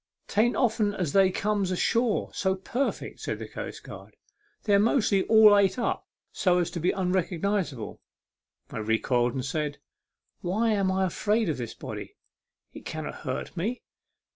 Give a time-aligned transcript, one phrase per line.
[0.29, 4.15] "'Tain't often as they comes ashore so per fect," said the coastguard."
[4.63, 8.01] They're mostly all ate up so as to be unrecognizable."
[8.71, 9.77] I recoiled, and said,"
[10.41, 12.15] Why am I afraid of this body?
[12.73, 13.83] It cannot hurt me.